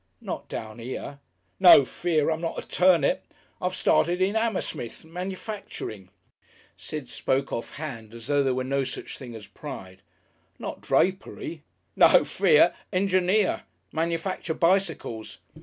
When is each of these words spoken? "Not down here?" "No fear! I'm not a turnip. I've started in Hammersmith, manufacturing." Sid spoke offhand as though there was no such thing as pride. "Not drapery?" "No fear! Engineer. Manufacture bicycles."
"Not 0.19 0.49
down 0.49 0.79
here?" 0.79 1.19
"No 1.59 1.85
fear! 1.85 2.31
I'm 2.31 2.41
not 2.41 2.57
a 2.57 2.67
turnip. 2.67 3.23
I've 3.61 3.75
started 3.75 4.19
in 4.19 4.33
Hammersmith, 4.33 5.05
manufacturing." 5.05 6.09
Sid 6.75 7.07
spoke 7.07 7.53
offhand 7.53 8.11
as 8.15 8.25
though 8.25 8.41
there 8.41 8.55
was 8.55 8.65
no 8.65 8.83
such 8.83 9.19
thing 9.19 9.35
as 9.35 9.45
pride. 9.45 10.01
"Not 10.57 10.81
drapery?" 10.81 11.61
"No 11.95 12.25
fear! 12.25 12.73
Engineer. 12.91 13.61
Manufacture 13.91 14.55
bicycles." 14.55 15.37